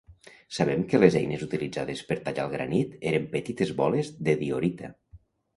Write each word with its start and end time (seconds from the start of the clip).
Sabem 0.59 0.79
que 0.93 1.01
les 1.01 1.17
eines 1.19 1.43
utilitzades 1.47 2.01
per 2.09 2.17
tallar 2.29 2.45
el 2.49 2.55
granit 2.55 2.97
eren 3.13 3.31
petites 3.37 3.77
boles 3.83 4.11
de 4.31 4.37
diorita. 4.45 4.95